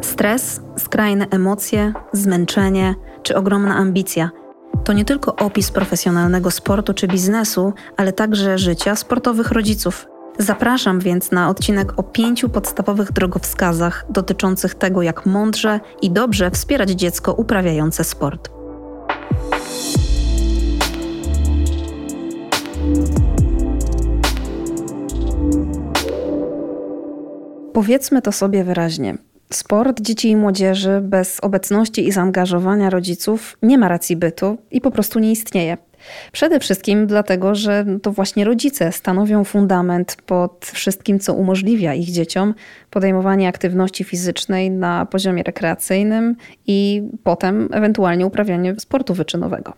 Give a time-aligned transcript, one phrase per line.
[0.00, 4.30] Stres, skrajne emocje, zmęczenie czy ogromna ambicja
[4.86, 10.06] to nie tylko opis profesjonalnego sportu czy biznesu, ale także życia sportowych rodziców.
[10.38, 16.90] Zapraszam więc na odcinek o pięciu podstawowych drogowskazach dotyczących tego, jak mądrze i dobrze wspierać
[16.90, 18.55] dziecko uprawiające sport.
[27.76, 29.14] Powiedzmy to sobie wyraźnie.
[29.52, 34.90] Sport dzieci i młodzieży bez obecności i zaangażowania rodziców nie ma racji bytu i po
[34.90, 35.76] prostu nie istnieje.
[36.32, 42.54] Przede wszystkim dlatego, że to właśnie rodzice stanowią fundament pod wszystkim, co umożliwia ich dzieciom
[42.90, 49.72] podejmowanie aktywności fizycznej na poziomie rekreacyjnym i potem ewentualnie uprawianie sportu wyczynowego.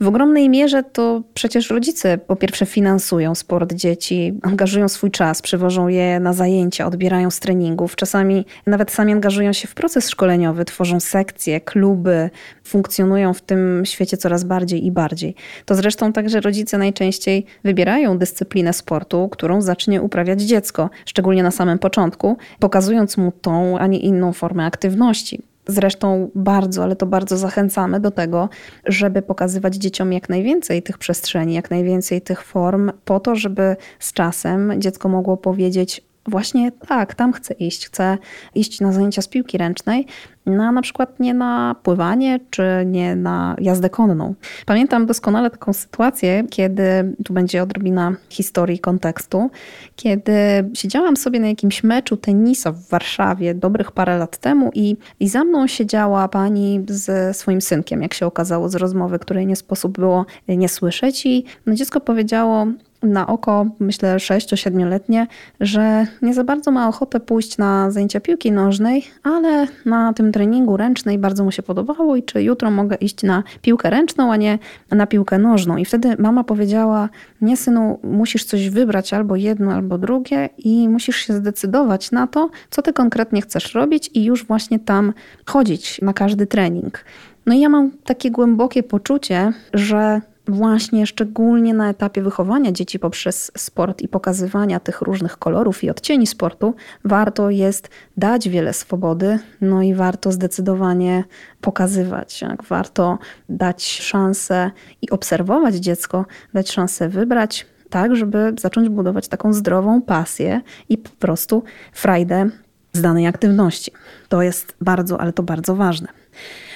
[0.00, 5.88] W ogromnej mierze to przecież rodzice po pierwsze finansują sport dzieci, angażują swój czas, przywożą
[5.88, 11.00] je na zajęcia, odbierają z treningów, czasami nawet sami angażują się w proces szkoleniowy, tworzą
[11.00, 12.30] sekcje, kluby,
[12.64, 15.34] funkcjonują w tym świecie coraz bardziej i bardziej.
[15.64, 21.78] To zresztą także rodzice najczęściej wybierają dyscyplinę sportu, którą zacznie uprawiać dziecko, szczególnie na samym
[21.78, 25.42] początku, pokazując mu tą, a nie inną formę aktywności.
[25.68, 28.48] Zresztą bardzo, ale to bardzo zachęcamy do tego,
[28.84, 34.12] żeby pokazywać dzieciom jak najwięcej tych przestrzeni, jak najwięcej tych form, po to, żeby z
[34.12, 38.18] czasem dziecko mogło powiedzieć: Właśnie tak, tam chcę iść, chcę
[38.54, 40.06] iść na zajęcia z piłki ręcznej,
[40.46, 44.34] na na przykład nie na pływanie, czy nie na jazdę konną.
[44.66, 49.50] Pamiętam doskonale taką sytuację, kiedy tu będzie odrobina historii, kontekstu,
[49.96, 50.32] kiedy
[50.74, 55.44] siedziałam sobie na jakimś meczu tenisa w Warszawie dobrych parę lat temu i, i za
[55.44, 60.26] mną siedziała pani ze swoim synkiem, jak się okazało z rozmowy, której nie sposób było
[60.48, 62.66] nie słyszeć i no dziecko powiedziało,
[63.02, 65.26] na oko, myślę 6-7-letnie,
[65.60, 70.76] że nie za bardzo ma ochotę pójść na zajęcia piłki nożnej, ale na tym treningu
[70.76, 74.58] ręcznej bardzo mu się podobało i czy jutro mogę iść na piłkę ręczną, a nie
[74.90, 75.76] na piłkę nożną.
[75.76, 77.08] I wtedy mama powiedziała:
[77.40, 82.50] Nie, synu, musisz coś wybrać albo jedno, albo drugie, i musisz się zdecydować na to,
[82.70, 85.12] co ty konkretnie chcesz robić, i już właśnie tam
[85.46, 87.04] chodzić na każdy trening.
[87.46, 93.52] No i ja mam takie głębokie poczucie, że właśnie szczególnie na etapie wychowania dzieci poprzez
[93.56, 99.82] sport i pokazywania tych różnych kolorów i odcieni sportu, warto jest dać wiele swobody, no
[99.82, 101.24] i warto zdecydowanie
[101.60, 104.70] pokazywać, jak warto dać szansę
[105.02, 111.10] i obserwować dziecko, dać szansę wybrać, tak, żeby zacząć budować taką zdrową pasję i po
[111.10, 112.50] prostu frajdę
[112.92, 113.92] z danej aktywności.
[114.28, 116.08] To jest bardzo, ale to bardzo ważne.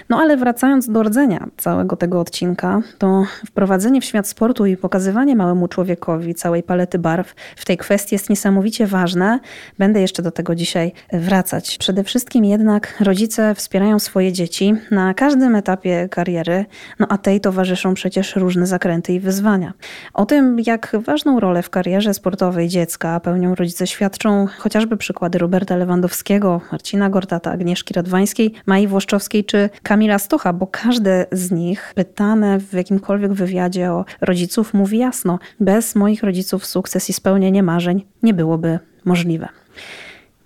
[0.08, 5.36] No ale wracając do rdzenia całego tego odcinka, to wprowadzenie w świat sportu i pokazywanie
[5.36, 9.40] małemu człowiekowi całej palety barw w tej kwestii jest niesamowicie ważne.
[9.78, 11.78] Będę jeszcze do tego dzisiaj wracać.
[11.78, 16.64] Przede wszystkim jednak rodzice wspierają swoje dzieci na każdym etapie kariery,
[16.98, 19.72] no a tej towarzyszą przecież różne zakręty i wyzwania.
[20.14, 25.76] O tym, jak ważną rolę w karierze sportowej dziecka pełnią rodzice świadczą chociażby przykłady Roberta
[25.76, 32.58] Lewandowskiego, Marcina Gortata, Agnieszki Radwańskiej, Mai Włoszczowskiej czy Kamila Stocha, bo każde z nich pytane
[32.60, 38.34] w jakimkolwiek wywiadzie o rodziców mówi jasno, bez moich rodziców sukces i spełnienie marzeń nie
[38.34, 39.48] byłoby możliwe.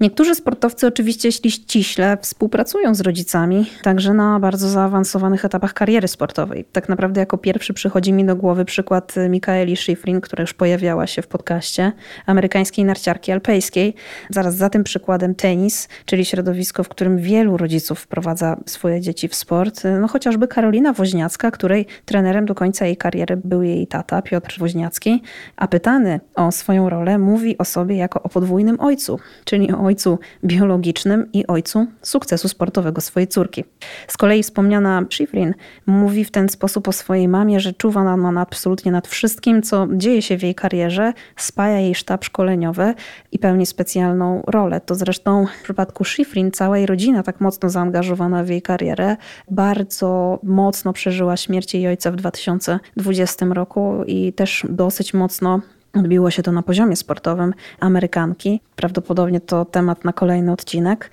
[0.01, 6.65] Niektórzy sportowcy oczywiście, ściśle, współpracują z rodzicami, także na bardzo zaawansowanych etapach kariery sportowej.
[6.73, 11.23] Tak naprawdę jako pierwszy przychodzi mi do głowy przykład Mikaeli Schifrin, która już pojawiała się
[11.23, 11.93] w podcaście,
[12.27, 13.95] amerykańskiej narciarki alpejskiej.
[14.31, 19.35] Zaraz za tym przykładem tenis, czyli środowisko, w którym wielu rodziców wprowadza swoje dzieci w
[19.35, 19.83] sport.
[20.01, 25.23] No chociażby Karolina Woźniacka, której trenerem do końca jej kariery był jej tata, Piotr Woźniacki,
[25.57, 30.19] a pytany o swoją rolę mówi o sobie jako o podwójnym ojcu, czyli o ojcu
[30.45, 33.65] biologicznym i ojcu sukcesu sportowego swojej córki.
[34.09, 35.55] Z kolei wspomniana Schifrin
[35.87, 40.23] mówi w ten sposób o swojej mamie, że czuwa nad, absolutnie nad wszystkim, co dzieje
[40.23, 42.95] się w jej karierze, spaja jej sztab szkoleniowy
[43.33, 44.81] i pełni specjalną rolę.
[44.81, 49.17] To zresztą w przypadku Schifrin cała jej rodzina tak mocno zaangażowana w jej karierę,
[49.51, 55.61] bardzo mocno przeżyła śmierć jej ojca w 2020 roku i też dosyć mocno
[55.97, 58.61] Odbiło się to na poziomie sportowym Amerykanki.
[58.77, 61.11] Prawdopodobnie to temat na kolejny odcinek.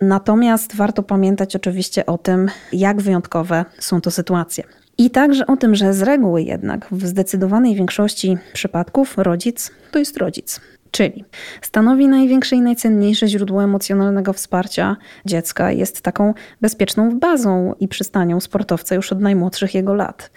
[0.00, 4.64] Natomiast warto pamiętać oczywiście o tym, jak wyjątkowe są to sytuacje.
[4.98, 10.16] I także o tym, że z reguły jednak w zdecydowanej większości przypadków rodzic to jest
[10.16, 10.60] rodzic.
[10.96, 11.24] Czyli
[11.62, 14.96] stanowi największe i najcenniejsze źródło emocjonalnego wsparcia
[15.26, 20.30] dziecka, jest taką bezpieczną bazą i przystanią sportowca już od najmłodszych jego lat.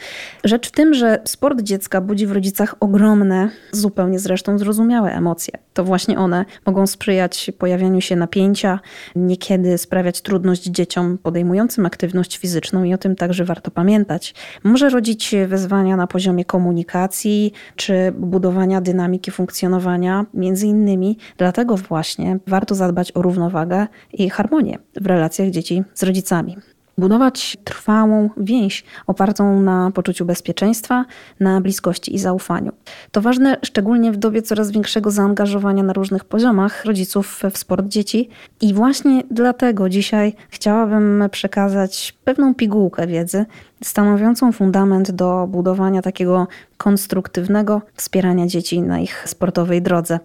[0.43, 5.53] Rzecz w tym, że sport dziecka budzi w rodzicach ogromne, zupełnie zresztą zrozumiałe emocje.
[5.73, 8.79] To właśnie one mogą sprzyjać pojawianiu się napięcia,
[9.15, 14.33] niekiedy sprawiać trudność dzieciom podejmującym aktywność fizyczną i o tym także warto pamiętać.
[14.63, 22.75] Może rodzić wyzwania na poziomie komunikacji czy budowania dynamiki funkcjonowania, między innymi dlatego właśnie warto
[22.75, 26.57] zadbać o równowagę i harmonię w relacjach dzieci z rodzicami
[26.99, 31.05] budować trwałą więź opartą na poczuciu bezpieczeństwa,
[31.39, 32.71] na bliskości i zaufaniu.
[33.11, 38.29] To ważne szczególnie w dobie coraz większego zaangażowania na różnych poziomach rodziców w sport dzieci
[38.61, 43.45] i właśnie dlatego dzisiaj chciałabym przekazać pewną pigułkę wiedzy
[43.83, 46.47] stanowiącą fundament do budowania takiego
[46.77, 50.19] konstruktywnego wspierania dzieci na ich sportowej drodze.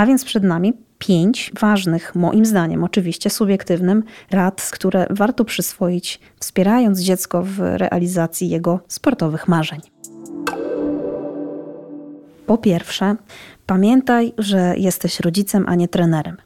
[0.00, 7.00] A więc przed nami pięć ważnych, moim zdaniem, oczywiście subiektywnym, rad, które warto przyswoić, wspierając
[7.00, 9.80] dziecko w realizacji jego sportowych marzeń.
[12.46, 13.16] Po pierwsze,
[13.66, 16.36] pamiętaj, że jesteś rodzicem, a nie trenerem.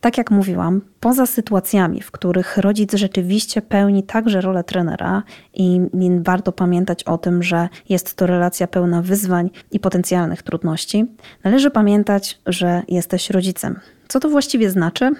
[0.00, 5.22] Tak jak mówiłam, poza sytuacjami, w których rodzic rzeczywiście pełni także rolę trenera
[5.54, 5.80] i
[6.20, 11.06] warto pamiętać o tym, że jest to relacja pełna wyzwań i potencjalnych trudności,
[11.44, 13.80] należy pamiętać, że jesteś rodzicem.
[14.08, 15.10] Co to właściwie znaczy?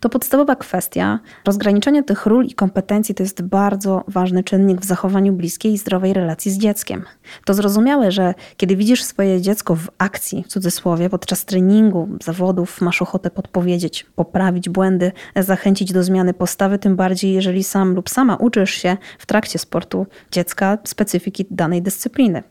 [0.00, 1.18] To podstawowa kwestia.
[1.44, 6.12] Rozgraniczenie tych ról i kompetencji to jest bardzo ważny czynnik w zachowaniu bliskiej i zdrowej
[6.12, 7.04] relacji z dzieckiem.
[7.44, 13.02] To zrozumiałe, że kiedy widzisz swoje dziecko w akcji, w cudzysłowie, podczas treningu, zawodów, masz
[13.02, 18.70] ochotę podpowiedzieć, poprawić błędy, zachęcić do zmiany postawy, tym bardziej jeżeli sam lub sama uczysz
[18.70, 22.42] się w trakcie sportu dziecka specyfiki danej dyscypliny.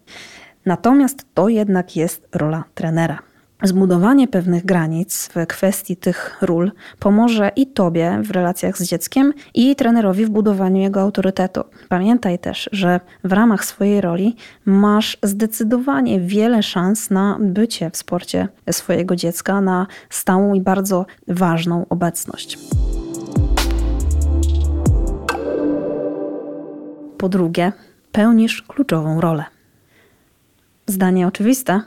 [0.65, 3.34] Natomiast to jednak jest rola trenera.
[3.63, 9.75] Zbudowanie pewnych granic w kwestii tych ról pomoże i Tobie w relacjach z dzieckiem, i
[9.75, 11.63] trenerowi w budowaniu jego autorytetu.
[11.89, 14.35] Pamiętaj też, że w ramach swojej roli
[14.65, 21.85] masz zdecydowanie wiele szans na bycie w sporcie swojego dziecka, na stałą i bardzo ważną
[21.89, 22.57] obecność.
[27.17, 27.71] Po drugie,
[28.11, 29.43] pełnisz kluczową rolę.
[30.87, 31.81] Zdanie oczywiste?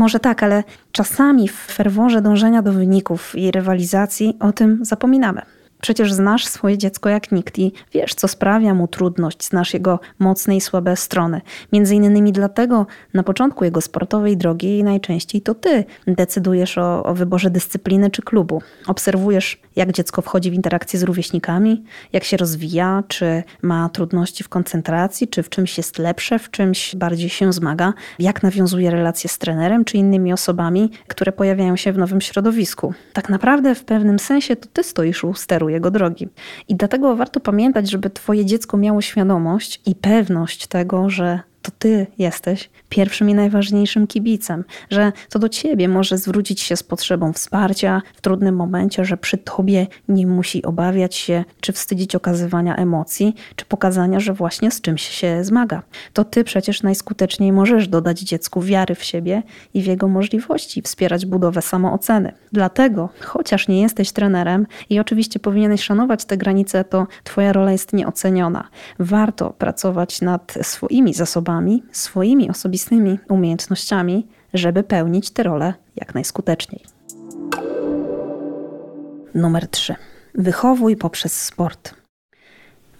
[0.00, 5.42] Może tak, ale czasami w ferworze dążenia do wyników i rywalizacji o tym zapominamy.
[5.80, 10.56] Przecież znasz swoje dziecko jak nikt i wiesz, co sprawia mu trudność, znasz jego mocne
[10.56, 11.40] i słabe strony.
[11.72, 17.50] Między innymi dlatego na początku jego sportowej drogi najczęściej to ty decydujesz o, o wyborze
[17.50, 18.62] dyscypliny czy klubu.
[18.86, 24.48] Obserwujesz, jak dziecko wchodzi w interakcję z rówieśnikami, jak się rozwija, czy ma trudności w
[24.48, 29.38] koncentracji, czy w czymś jest lepsze, w czymś bardziej się zmaga, jak nawiązuje relacje z
[29.38, 32.94] trenerem czy innymi osobami, które pojawiają się w nowym środowisku.
[33.12, 36.28] Tak naprawdę w pewnym sensie to ty stoisz u steru jego drogi.
[36.68, 41.40] I dlatego warto pamiętać, żeby Twoje dziecko miało świadomość i pewność tego, że
[41.70, 46.82] to ty jesteś pierwszym i najważniejszym kibicem, że to do ciebie może zwrócić się z
[46.82, 52.76] potrzebą wsparcia w trudnym momencie, że przy tobie nie musi obawiać się czy wstydzić okazywania
[52.76, 55.82] emocji, czy pokazania, że właśnie z czymś się zmaga.
[56.12, 59.42] To ty przecież najskuteczniej możesz dodać dziecku wiary w siebie
[59.74, 62.32] i w jego możliwości, wspierać budowę samooceny.
[62.52, 67.92] Dlatego, chociaż nie jesteś trenerem i oczywiście powinieneś szanować te granice, to twoja rola jest
[67.92, 68.68] nieoceniona.
[68.98, 71.59] Warto pracować nad swoimi zasobami
[71.92, 76.84] swoimi osobistymi umiejętnościami, żeby pełnić tę rolę jak najskuteczniej.
[79.34, 79.94] Numer 3.
[80.34, 81.99] Wychowuj poprzez sport.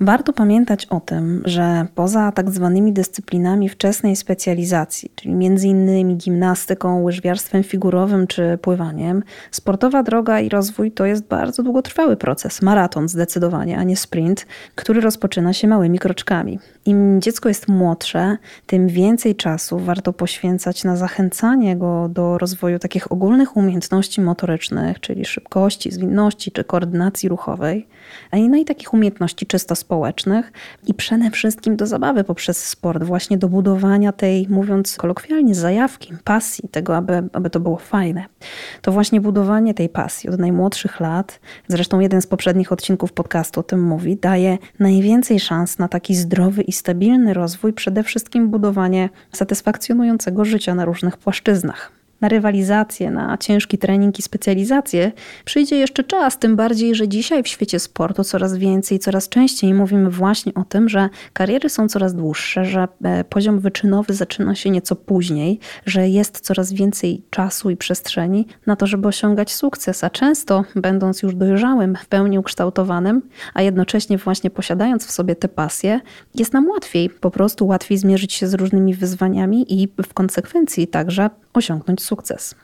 [0.02, 6.16] Warto pamiętać o tym, że poza tak zwanymi dyscyplinami wczesnej specjalizacji, czyli m.in.
[6.16, 13.08] gimnastyką, łyżwiarstwem figurowym czy pływaniem, sportowa droga i rozwój to jest bardzo długotrwały proces, maraton
[13.08, 16.58] zdecydowanie, a nie sprint, który rozpoczyna się małymi kroczkami.
[16.84, 23.12] Im dziecko jest młodsze, tym więcej czasu warto poświęcać na zachęcanie go do rozwoju takich
[23.12, 27.86] ogólnych umiejętności motorycznych, czyli szybkości, zwinności czy koordynacji ruchowej,
[28.32, 30.52] no i takich umiejętności czysto społecznych
[30.86, 36.68] i przede wszystkim do zabawy poprzez sport, właśnie do budowania tej, mówiąc kolokwialnie, zajawki, pasji,
[36.68, 38.24] tego, aby, aby to było fajne.
[38.82, 43.62] To właśnie budowanie tej pasji od najmłodszych lat, zresztą jeden z poprzednich odcinków podcastu o
[43.62, 50.44] tym mówi, daje najwięcej szans na taki zdrowy i stabilny rozwój, przede wszystkim budowanie satysfakcjonującego
[50.44, 55.12] życia na różnych płaszczyznach na rywalizację, na ciężki trening i specjalizację,
[55.44, 60.10] przyjdzie jeszcze czas, tym bardziej, że dzisiaj w świecie sportu coraz więcej, coraz częściej mówimy
[60.10, 64.96] właśnie o tym, że kariery są coraz dłuższe, że e, poziom wyczynowy zaczyna się nieco
[64.96, 70.64] później, że jest coraz więcej czasu i przestrzeni na to, żeby osiągać sukces, a często
[70.76, 73.22] będąc już dojrzałym, w pełni ukształtowanym,
[73.54, 76.00] a jednocześnie właśnie posiadając w sobie te pasje,
[76.34, 81.30] jest nam łatwiej, po prostu łatwiej zmierzyć się z różnymi wyzwaniami i w konsekwencji także
[81.54, 82.56] osiągnąć sukces sukces.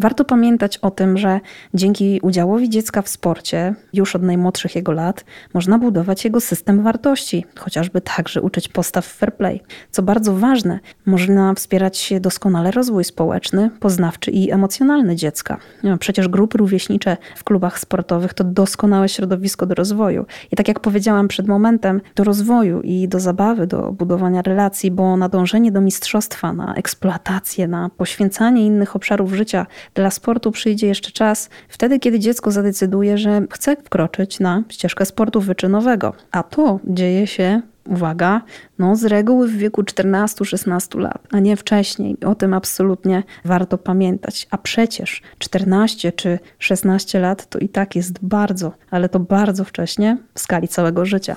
[0.00, 1.40] Warto pamiętać o tym, że
[1.74, 7.44] dzięki udziałowi dziecka w sporcie, już od najmłodszych jego lat, można budować jego system wartości,
[7.58, 9.60] chociażby także uczyć postaw fair play.
[9.90, 15.56] Co bardzo ważne, można wspierać doskonale rozwój społeczny, poznawczy i emocjonalny dziecka.
[15.98, 20.26] Przecież grupy rówieśnicze w klubach sportowych to doskonałe środowisko do rozwoju.
[20.52, 25.16] I tak jak powiedziałam przed momentem, do rozwoju i do zabawy, do budowania relacji, bo
[25.16, 31.50] nadążenie do mistrzostwa, na eksploatację, na poświęcanie innych obszarów życia dla sportu przyjdzie jeszcze czas,
[31.68, 36.12] wtedy kiedy dziecko zadecyduje, że chce wkroczyć na ścieżkę sportu wyczynowego.
[36.32, 38.42] A to dzieje się uwaga,
[38.78, 42.16] no z reguły w wieku 14-16 lat, a nie wcześniej.
[42.26, 44.46] O tym absolutnie warto pamiętać.
[44.50, 50.18] A przecież 14 czy 16 lat to i tak jest bardzo, ale to bardzo wcześnie
[50.34, 51.36] w skali całego życia.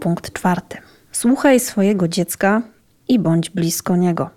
[0.00, 0.78] Punkt czwarty.
[1.12, 2.62] Słuchaj swojego dziecka
[3.08, 4.30] i bądź blisko niego.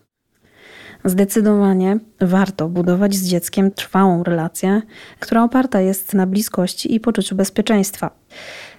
[1.06, 4.82] Zdecydowanie warto budować z dzieckiem trwałą relację,
[5.20, 8.12] która oparta jest na bliskości i poczuciu bezpieczeństwa.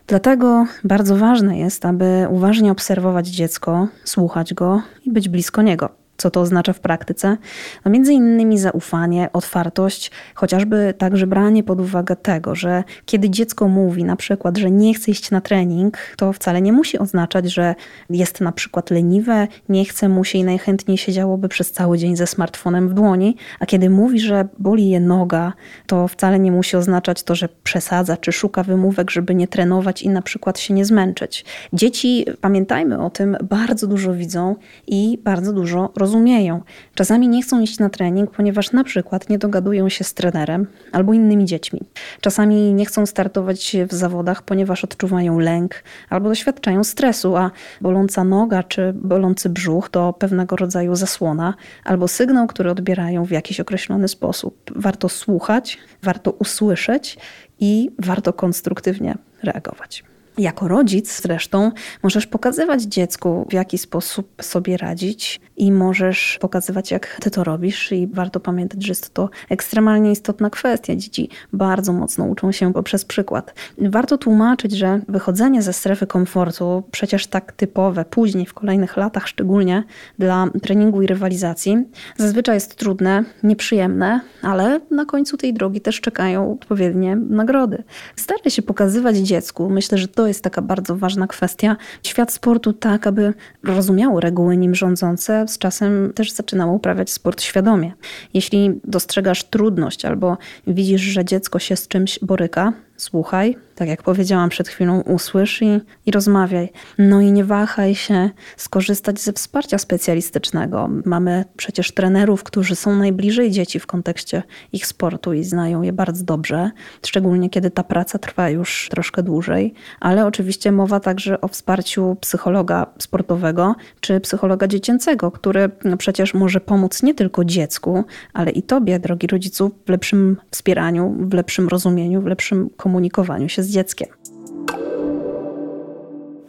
[0.06, 6.07] Dlatego bardzo ważne jest, aby uważnie obserwować dziecko, słuchać go i być blisko niego.
[6.18, 7.36] Co to oznacza w praktyce?
[7.84, 14.04] No między innymi zaufanie, otwartość, chociażby także branie pod uwagę tego, że kiedy dziecko mówi
[14.04, 17.74] na przykład, że nie chce iść na trening, to wcale nie musi oznaczać, że
[18.10, 22.26] jest na przykład leniwe, nie chce mu się i najchętniej siedziałoby przez cały dzień ze
[22.26, 25.52] smartfonem w dłoni, a kiedy mówi, że boli je noga,
[25.86, 30.08] to wcale nie musi oznaczać to, że przesadza czy szuka wymówek, żeby nie trenować i
[30.08, 31.44] na przykład się nie zmęczyć.
[31.72, 34.56] Dzieci, pamiętajmy o tym, bardzo dużo widzą
[34.86, 36.62] i bardzo dużo rozumieją rozumieją.
[36.94, 41.12] Czasami nie chcą iść na trening, ponieważ na przykład nie dogadują się z trenerem albo
[41.12, 41.80] innymi dziećmi.
[42.20, 47.50] Czasami nie chcą startować w zawodach, ponieważ odczuwają lęk albo doświadczają stresu, a
[47.80, 53.60] boląca noga czy bolący brzuch to pewnego rodzaju zasłona albo sygnał, który odbierają w jakiś
[53.60, 54.72] określony sposób.
[54.76, 57.18] Warto słuchać, warto usłyszeć
[57.60, 60.04] i warto konstruktywnie reagować.
[60.38, 67.18] Jako rodzic zresztą możesz pokazywać dziecku, w jaki sposób sobie radzić i możesz pokazywać, jak
[67.20, 70.96] ty to robisz i warto pamiętać, że jest to ekstremalnie istotna kwestia.
[70.96, 73.54] Dzieci bardzo mocno uczą się poprzez przykład.
[73.78, 79.84] Warto tłumaczyć, że wychodzenie ze strefy komfortu, przecież tak typowe, później w kolejnych latach szczególnie
[80.18, 81.76] dla treningu i rywalizacji,
[82.16, 87.82] zazwyczaj jest trudne, nieprzyjemne, ale na końcu tej drogi też czekają odpowiednie nagrody.
[88.16, 91.76] Staraj się pokazywać dziecku, myślę, że to jest taka bardzo ważna kwestia.
[92.02, 97.92] Świat sportu tak, aby rozumiało reguły nim rządzące, z czasem też zaczynało uprawiać sport świadomie.
[98.34, 104.48] Jeśli dostrzegasz trudność albo widzisz, że dziecko się z czymś boryka, słuchaj, tak jak powiedziałam
[104.48, 106.72] przed chwilą, usłysz i, i rozmawiaj.
[106.98, 110.88] No i nie wahaj się skorzystać ze wsparcia specjalistycznego.
[111.04, 116.24] Mamy przecież trenerów, którzy są najbliżej dzieci w kontekście ich sportu i znają je bardzo
[116.24, 116.70] dobrze,
[117.06, 122.86] szczególnie kiedy ta praca trwa już troszkę dłużej, ale oczywiście mowa także o wsparciu psychologa
[122.98, 128.98] sportowego czy psychologa dziecięcego, który no przecież może pomóc nie tylko dziecku, ale i tobie,
[128.98, 134.08] drogi rodzicu, w lepszym wspieraniu, w lepszym rozumieniu, w lepszym komunikowaniu komunikowaniu się z dzieckiem.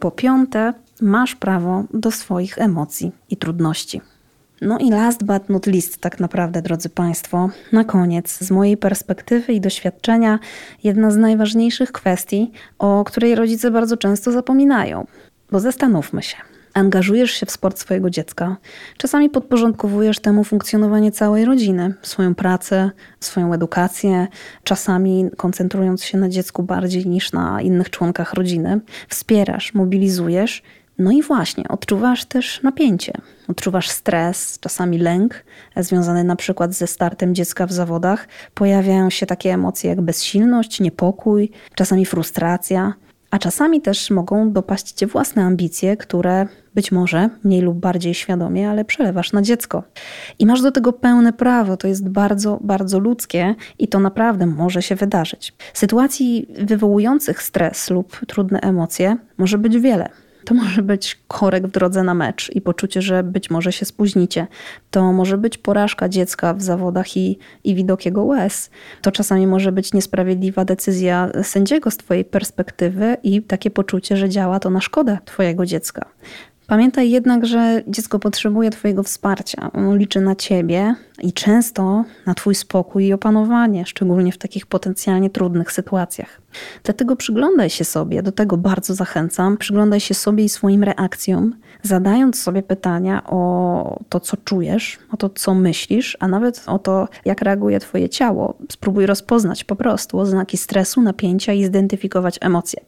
[0.00, 4.00] Po piąte, masz prawo do swoich emocji i trudności.
[4.60, 9.52] No i last but not least, tak naprawdę, drodzy Państwo, na koniec, z mojej perspektywy
[9.52, 10.38] i doświadczenia,
[10.84, 15.06] jedna z najważniejszych kwestii, o której rodzice bardzo często zapominają.
[15.50, 16.36] Bo zastanówmy się,
[16.74, 18.56] angażujesz się w sport swojego dziecka.
[18.96, 24.26] Czasami podporządkowujesz temu funkcjonowanie całej rodziny, swoją pracę, swoją edukację,
[24.64, 28.80] czasami koncentrując się na dziecku bardziej niż na innych członkach rodziny.
[29.08, 30.62] Wspierasz, mobilizujesz.
[30.98, 33.12] No i właśnie, odczuwasz też napięcie,
[33.48, 35.44] odczuwasz stres, czasami lęk,
[35.76, 38.28] związany na przykład ze startem dziecka w zawodach.
[38.54, 42.94] Pojawiają się takie emocje jak bezsilność, niepokój, czasami frustracja
[43.30, 48.70] a czasami też mogą dopaść cię własne ambicje, które być może mniej lub bardziej świadomie,
[48.70, 49.82] ale przelewasz na dziecko.
[50.38, 54.82] I masz do tego pełne prawo, to jest bardzo, bardzo ludzkie i to naprawdę może
[54.82, 55.54] się wydarzyć.
[55.74, 60.08] Sytuacji wywołujących stres lub trudne emocje może być wiele.
[60.44, 64.46] To może być korek w drodze na mecz i poczucie, że być może się spóźnicie.
[64.90, 68.70] To może być porażka dziecka w zawodach i, i widok jego łez.
[69.02, 74.60] To czasami może być niesprawiedliwa decyzja sędziego z Twojej perspektywy i takie poczucie, że działa
[74.60, 76.04] to na szkodę Twojego dziecka.
[76.70, 79.70] Pamiętaj jednak, że dziecko potrzebuje Twojego wsparcia.
[79.72, 85.30] Ono liczy na Ciebie i często na Twój spokój i opanowanie, szczególnie w takich potencjalnie
[85.30, 86.40] trudnych sytuacjach.
[86.84, 92.42] Dlatego przyglądaj się sobie, do tego bardzo zachęcam, przyglądaj się sobie i swoim reakcjom, zadając
[92.42, 97.42] sobie pytania o to, co czujesz, o to, co myślisz, a nawet o to, jak
[97.42, 98.58] reaguje Twoje ciało.
[98.72, 102.80] Spróbuj rozpoznać po prostu oznaki stresu, napięcia i zidentyfikować emocje.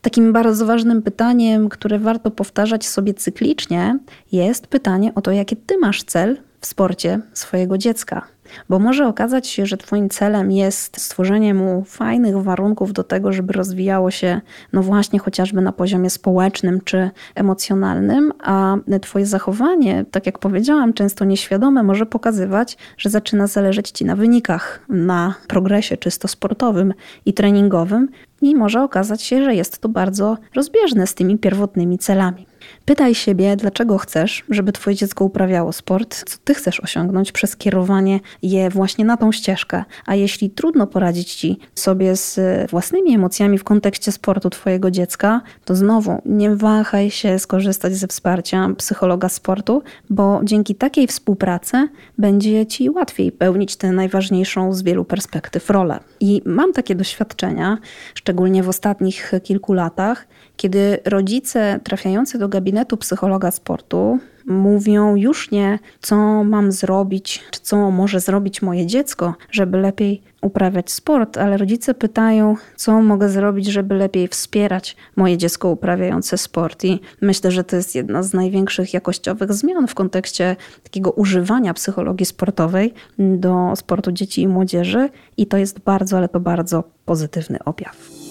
[0.00, 3.98] Takim bardzo ważnym pytaniem, które warto powtarzać sobie cyklicznie,
[4.32, 8.35] jest pytanie o to, jaki ty masz cel w sporcie swojego dziecka.
[8.68, 13.52] Bo może okazać się, że Twoim celem jest stworzenie mu fajnych warunków do tego, żeby
[13.52, 14.40] rozwijało się,
[14.72, 21.24] no właśnie, chociażby na poziomie społecznym czy emocjonalnym, a Twoje zachowanie, tak jak powiedziałam, często
[21.24, 26.94] nieświadome, może pokazywać, że zaczyna zależeć Ci na wynikach, na progresie czysto sportowym
[27.26, 28.08] i treningowym,
[28.42, 32.46] i może okazać się, że jest to bardzo rozbieżne z tymi pierwotnymi celami.
[32.84, 38.20] Pytaj siebie, dlaczego chcesz, żeby Twoje dziecko uprawiało sport, co Ty chcesz osiągnąć przez kierowanie
[38.42, 39.84] je właśnie na tą ścieżkę.
[40.06, 42.40] A jeśli trudno poradzić Ci sobie z
[42.70, 48.68] własnymi emocjami w kontekście sportu Twojego dziecka, to znowu nie wahaj się skorzystać ze wsparcia
[48.78, 51.88] psychologa sportu, bo dzięki takiej współpracy
[52.18, 56.00] będzie Ci łatwiej pełnić tę najważniejszą z wielu perspektyw rolę.
[56.20, 57.78] I mam takie doświadczenia,
[58.14, 60.26] szczególnie w ostatnich kilku latach,
[60.56, 67.90] kiedy rodzice trafiający do gabinetu psychologa sportu mówią już nie, co mam zrobić, czy co
[67.90, 73.94] może zrobić moje dziecko, żeby lepiej uprawiać sport, ale rodzice pytają, co mogę zrobić, żeby
[73.94, 76.84] lepiej wspierać moje dziecko uprawiające sport.
[76.84, 82.26] I myślę, że to jest jedna z największych jakościowych zmian w kontekście takiego używania psychologii
[82.26, 88.25] sportowej do sportu dzieci i młodzieży, i to jest bardzo, ale to bardzo pozytywny objaw.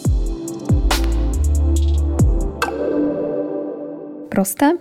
[4.29, 4.77] Proste?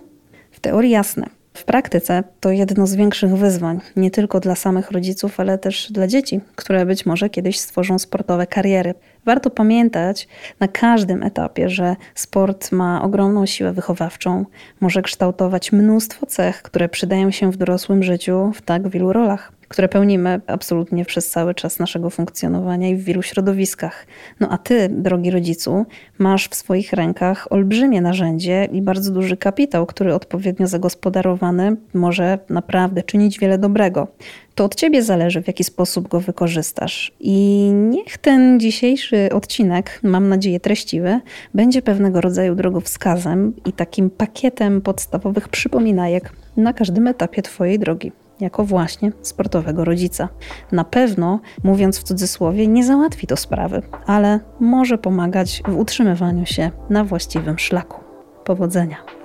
[0.51, 1.25] W teorii jasne.
[1.53, 6.07] W praktyce to jedno z większych wyzwań, nie tylko dla samych rodziców, ale też dla
[6.07, 8.93] dzieci, które być może kiedyś stworzą sportowe kariery.
[9.25, 10.27] Warto pamiętać
[10.59, 14.45] na każdym etapie, że sport ma ogromną siłę wychowawczą,
[14.81, 19.89] może kształtować mnóstwo cech, które przydają się w dorosłym życiu w tak wielu rolach które
[19.89, 24.07] pełnimy absolutnie przez cały czas naszego funkcjonowania i w wielu środowiskach.
[24.39, 25.85] No a ty, drogi rodzicu,
[26.17, 33.03] masz w swoich rękach olbrzymie narzędzie i bardzo duży kapitał, który odpowiednio zagospodarowany może naprawdę
[33.03, 34.07] czynić wiele dobrego.
[34.55, 37.11] To od ciebie zależy, w jaki sposób go wykorzystasz.
[37.19, 41.19] I niech ten dzisiejszy odcinek, mam nadzieję treściwy,
[41.53, 48.63] będzie pewnego rodzaju drogowskazem i takim pakietem podstawowych przypominajek na każdym etapie Twojej drogi jako
[48.63, 50.29] właśnie sportowego rodzica.
[50.71, 56.71] Na pewno, mówiąc w cudzysłowie, nie załatwi to sprawy, ale może pomagać w utrzymywaniu się
[56.89, 58.03] na właściwym szlaku.
[58.43, 59.24] Powodzenia.